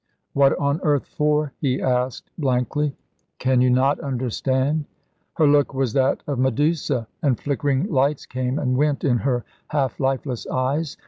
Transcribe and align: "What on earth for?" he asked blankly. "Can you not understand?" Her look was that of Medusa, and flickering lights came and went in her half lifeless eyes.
"What 0.33 0.57
on 0.57 0.81
earth 0.81 1.05
for?" 1.05 1.53
he 1.59 1.79
asked 1.79 2.31
blankly. 2.35 2.95
"Can 3.37 3.61
you 3.61 3.69
not 3.69 3.99
understand?" 3.99 4.85
Her 5.35 5.45
look 5.45 5.75
was 5.75 5.93
that 5.93 6.23
of 6.25 6.39
Medusa, 6.39 7.07
and 7.21 7.39
flickering 7.39 7.83
lights 7.85 8.25
came 8.25 8.57
and 8.57 8.75
went 8.77 9.03
in 9.03 9.17
her 9.19 9.45
half 9.67 9.99
lifeless 9.99 10.47
eyes. 10.47 10.97